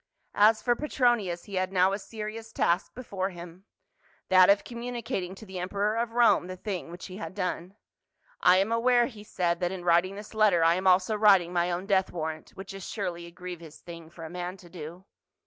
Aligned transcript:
As 0.33 0.63
for 0.63 0.75
Petronius, 0.75 1.43
he 1.43 1.53
had 1.57 1.71
now 1.71 1.93
a 1.93 1.99
serious 1.99 2.51
task 2.51 2.95
before 2.95 3.29
THE 3.29 3.35
COLOSSUS 3.35 3.53
OF 3.53 4.31
SIDON. 4.31 4.39
179 4.39 4.41
him, 4.41 4.47
that 4.47 4.49
of 4.49 4.63
communicating 4.63 5.35
to 5.35 5.45
the 5.45 5.59
emperor 5.59 5.95
of 5.95 6.13
Rome 6.13 6.47
the 6.47 6.57
thing 6.57 6.89
which 6.89 7.05
he 7.05 7.17
had 7.17 7.35
done. 7.35 7.75
"I 8.41 8.57
am 8.57 8.71
aware," 8.71 9.05
he 9.05 9.23
said, 9.23 9.59
"that 9.59 9.71
in 9.71 9.85
writing 9.85 10.15
this 10.15 10.33
letter 10.33 10.63
I 10.63 10.73
am 10.73 10.87
also 10.87 11.13
writing 11.15 11.53
my 11.53 11.69
own 11.69 11.85
death 11.85 12.11
warrant, 12.11 12.49
which 12.55 12.73
is 12.73 12.83
surely 12.89 13.27
a 13.27 13.31
grievous 13.31 13.79
thing 13.79 14.09
for 14.09 14.25
a 14.25 14.29
man 14.31 14.57
to 14.57 14.71
do." 14.71 15.05